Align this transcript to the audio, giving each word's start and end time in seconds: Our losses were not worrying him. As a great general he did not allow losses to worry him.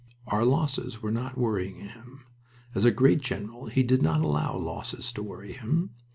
Our 0.25 0.43
losses 0.45 1.03
were 1.03 1.11
not 1.11 1.37
worrying 1.37 1.75
him. 1.75 2.25
As 2.73 2.85
a 2.85 2.91
great 2.91 3.21
general 3.21 3.67
he 3.67 3.83
did 3.83 4.01
not 4.01 4.21
allow 4.21 4.57
losses 4.57 5.13
to 5.13 5.21
worry 5.21 5.53
him. 5.53 5.91